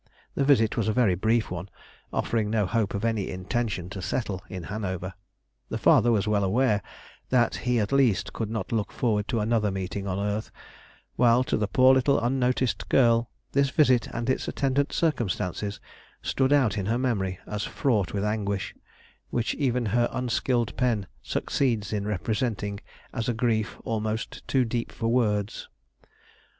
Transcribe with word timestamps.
The 0.33 0.43
visit 0.43 0.77
was 0.77 0.87
a 0.87 0.93
very 0.93 1.13
brief 1.13 1.51
one, 1.51 1.69
offering 2.11 2.49
no 2.49 2.65
hope 2.65 2.95
of 2.95 3.05
any 3.05 3.29
intention 3.29 3.87
to 3.91 4.01
settle 4.01 4.41
in 4.49 4.63
Hanover; 4.63 5.13
the 5.69 5.77
father 5.77 6.11
was 6.11 6.27
well 6.27 6.43
aware 6.43 6.81
that 7.29 7.53
he 7.69 7.79
at 7.79 7.91
least 7.91 8.33
could 8.33 8.49
not 8.49 8.71
look 8.71 8.91
forward 8.91 9.27
to 9.27 9.39
another 9.39 9.69
meeting 9.69 10.07
on 10.07 10.17
earth, 10.17 10.49
while 11.17 11.43
to 11.43 11.55
the 11.55 11.67
poor 11.67 11.93
little 11.93 12.19
unnoticed 12.19 12.89
girl, 12.89 13.29
this 13.51 13.69
visit 13.69 14.07
and 14.07 14.27
its 14.27 14.47
attendant 14.47 14.91
circumstances 14.91 15.79
stood 16.23 16.51
out 16.51 16.79
in 16.79 16.87
her 16.87 16.97
memory 16.97 17.37
as 17.45 17.63
fraught 17.63 18.11
with 18.11 18.23
anguish, 18.25 18.73
which 19.29 19.53
even 19.53 19.85
her 19.85 20.09
unskilled 20.11 20.75
pen 20.77 21.05
succeeds 21.21 21.93
in 21.93 22.07
representing 22.07 22.79
as 23.13 23.29
a 23.29 23.35
grief 23.35 23.77
almost 23.85 24.47
too 24.47 24.65
deep 24.65 24.91
for 24.91 25.09
words. 25.09 25.69